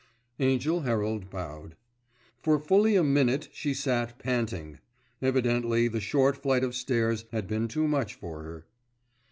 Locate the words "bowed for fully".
1.29-2.95